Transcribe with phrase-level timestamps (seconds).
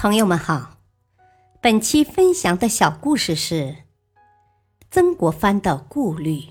[0.00, 0.76] 朋友们好，
[1.60, 3.78] 本期分享的小故事是
[4.92, 6.44] 曾国藩的顾虑。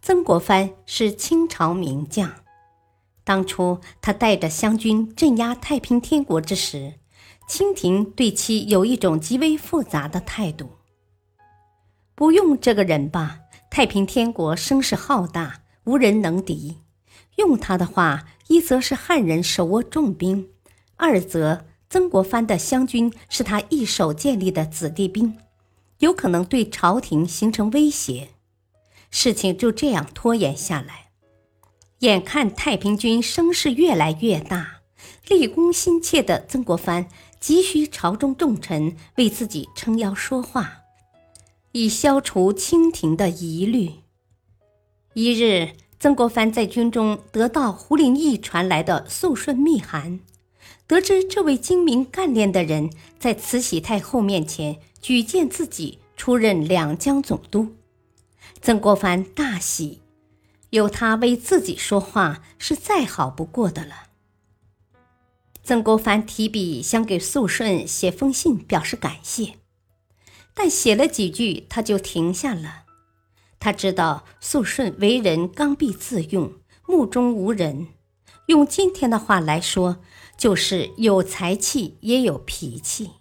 [0.00, 2.30] 曾国藩是清朝名将，
[3.24, 7.00] 当初他带着湘军镇压太平天国之时，
[7.48, 10.70] 清廷对其有一种极为复杂的态度。
[12.14, 16.76] 不用这个人吧，太平天国声势浩大，无人能敌；
[17.38, 20.53] 用他的话，一则是汉人手握重兵。
[20.96, 25.36] 二则，曾国藩的湘军是他一手建立的子弟兵，
[25.98, 28.30] 有可能对朝廷形成威胁。
[29.10, 31.10] 事情就这样拖延下来。
[32.00, 34.80] 眼看太平军声势越来越大，
[35.28, 37.08] 立功心切的曾国藩
[37.40, 40.82] 急需朝中重臣为自己撑腰说话，
[41.72, 43.90] 以消除清廷的疑虑。
[45.14, 50.20] 一日，曾国藩在军中得到胡林翼传来的肃顺密函。
[50.86, 57.74] 得知这位精明干练的人在慈禧太后面前举荐自己出任两江总督，
[58.60, 60.02] 曾国藩大喜，
[60.70, 64.08] 有他为自己说话是再好不过的了。
[65.62, 69.54] 曾国藩提笔想给肃顺写封信表示感谢，
[70.52, 72.82] 但写了几句他就停下了。
[73.58, 76.52] 他知道肃顺为人刚愎自用，
[76.86, 77.88] 目中无人。
[78.46, 79.98] 用今天的话来说，
[80.36, 83.12] 就是有才气也有脾气。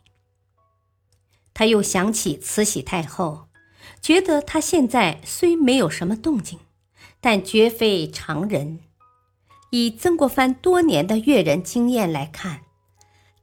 [1.54, 3.48] 他又想起慈禧太后，
[4.02, 6.60] 觉得她现在虽没有什么动静，
[7.22, 8.80] 但绝非常人。
[9.70, 12.62] 以曾国藩多年的阅人经验来看，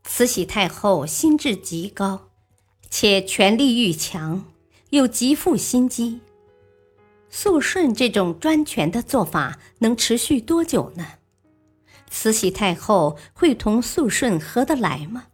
[0.04, 2.28] 慈禧太后心智极高，
[2.90, 4.44] 且权力欲强，
[4.90, 6.20] 又极富心机。
[7.30, 11.06] 肃顺这种专权的做法，能持续多久呢？
[12.10, 15.28] 慈禧太后会同肃顺合得来吗？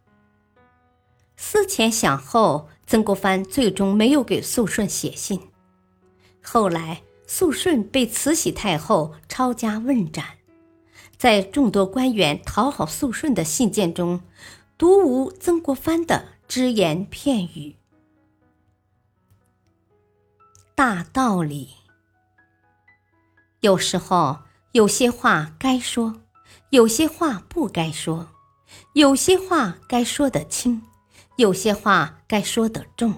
[1.36, 5.40] 思前想后，曾国藩最终没有给肃顺写信。
[6.42, 10.24] 后来，肃顺被慈禧太后抄家问斩，
[11.16, 14.20] 在众多官员讨好肃顺的信件中，
[14.78, 17.76] 独无曾国藩的只言片语。
[20.74, 21.70] 大道理，
[23.60, 24.40] 有时候
[24.72, 26.20] 有些话该说。
[26.70, 28.28] 有些话不该说，
[28.92, 30.82] 有些话该说得轻，
[31.36, 33.14] 有些话该说得重，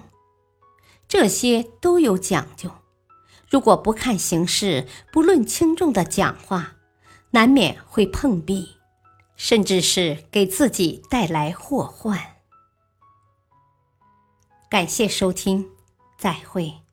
[1.07, 2.71] 这些都有讲究。
[3.49, 6.75] 如果不看形势，不论轻重的讲话，
[7.31, 8.75] 难免会碰壁，
[9.35, 12.35] 甚至是给自己带来祸患。
[14.69, 15.67] 感谢收听，
[16.19, 16.88] 再会。